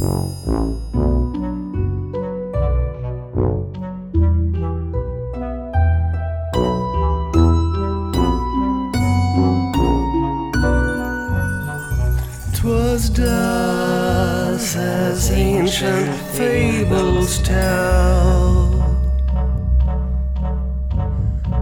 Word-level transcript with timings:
Twas 0.00 0.08
thus, 13.12 14.76
as 14.76 15.30
ancient 15.32 16.14
fables 16.32 17.42
tell. 17.42 18.70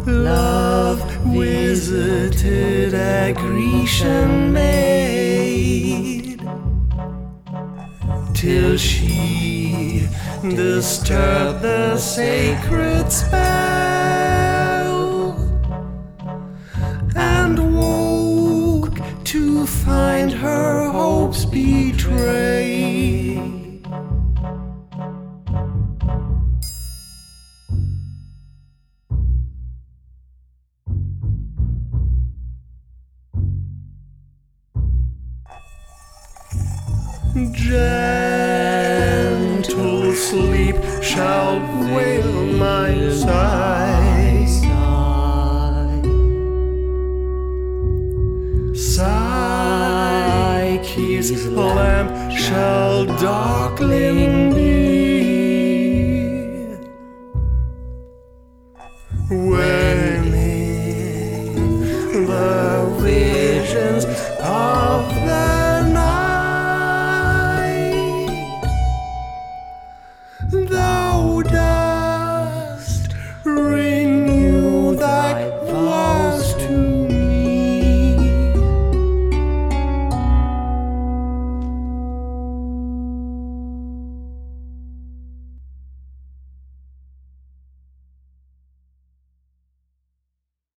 Love 0.07 1.03
visited 1.27 2.95
a 2.95 3.33
Grecian 3.33 4.53
maid. 4.53 5.18
Till 8.41 8.77
she 8.77 10.07
disturbed 10.43 11.61
the 11.61 11.99
sacred 11.99 13.11
spell 13.11 13.37
and 17.17 17.75
woke 17.75 18.97
to 19.25 19.67
find 19.67 20.31
her 20.31 20.89
hopes 20.89 21.45
betrayed. 21.45 21.78
Gentle 37.35 38.95
sleep 40.15 40.77
shall 41.03 41.61
wail 41.95 42.47
my 42.57 43.11
sighs. 43.11 44.63
Psyche's 48.97 50.11
lamp 51.49 52.33
shall 52.33 53.05
darkling 53.05 54.55
be. 54.55 54.89
Warning 59.31 60.25
the 62.27 62.97
visions 63.03 64.05